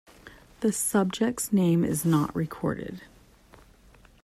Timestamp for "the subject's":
0.61-1.53